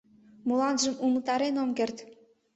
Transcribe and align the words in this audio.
Моланжым 0.47 0.95
умылтарен 1.05 1.55
ом 1.63 1.69
керт. 1.77 1.97